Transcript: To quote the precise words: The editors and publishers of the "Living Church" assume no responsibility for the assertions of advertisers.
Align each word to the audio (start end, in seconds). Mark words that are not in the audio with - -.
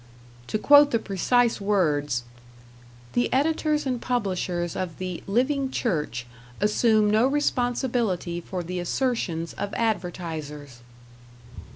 To 0.47 0.57
quote 0.57 0.89
the 0.89 0.97
precise 0.97 1.61
words: 1.61 2.23
The 3.13 3.31
editors 3.31 3.85
and 3.85 4.01
publishers 4.01 4.75
of 4.75 4.97
the 4.97 5.21
"Living 5.27 5.69
Church" 5.69 6.25
assume 6.59 7.11
no 7.11 7.27
responsibility 7.27 8.41
for 8.41 8.63
the 8.63 8.79
assertions 8.79 9.53
of 9.59 9.75
advertisers. 9.75 10.79